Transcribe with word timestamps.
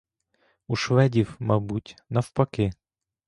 У 0.67 0.75
шведів, 0.75 1.35
мабуть, 1.39 1.95
навпаки. 2.09 2.73